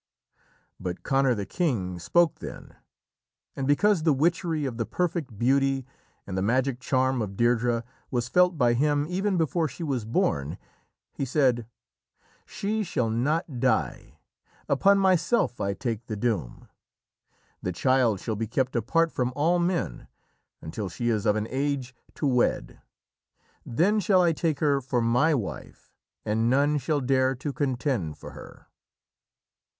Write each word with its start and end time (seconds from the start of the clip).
But 0.79 1.03
Conor, 1.03 1.35
the 1.35 1.45
king, 1.45 1.99
spoke 1.99 2.39
then, 2.39 2.75
and 3.55 3.67
because 3.67 4.01
the 4.01 4.13
witchery 4.15 4.65
of 4.65 4.77
the 4.77 4.85
perfect 4.87 5.37
beauty 5.37 5.85
and 6.25 6.35
the 6.35 6.41
magic 6.41 6.79
charm 6.79 7.21
of 7.21 7.33
Deirdrê 7.37 7.83
was 8.09 8.27
felt 8.27 8.57
by 8.57 8.73
him 8.73 9.05
even 9.07 9.37
before 9.37 9.67
she 9.67 9.83
was 9.83 10.03
born, 10.03 10.57
he 11.13 11.23
said: 11.23 11.67
"She 12.47 12.81
shall 12.83 13.11
not 13.11 13.59
die. 13.59 14.17
Upon 14.67 14.97
myself 14.97 15.61
I 15.61 15.75
take 15.75 16.07
the 16.07 16.15
doom. 16.17 16.67
The 17.61 17.71
child 17.71 18.19
shall 18.19 18.35
be 18.35 18.47
kept 18.47 18.75
apart 18.75 19.11
from 19.11 19.31
all 19.35 19.59
men 19.59 20.07
until 20.63 20.89
she 20.89 21.09
is 21.09 21.27
of 21.27 21.35
an 21.35 21.45
age 21.51 21.93
to 22.15 22.25
wed. 22.25 22.81
Then 23.63 23.99
shall 23.99 24.23
I 24.23 24.31
take 24.33 24.61
her 24.61 24.81
for 24.81 24.99
my 24.99 25.35
wife, 25.35 25.93
and 26.25 26.49
none 26.49 26.79
shall 26.79 27.01
dare 27.01 27.35
to 27.35 27.53
contend 27.53 28.17
for 28.17 28.31
her." 28.31 28.65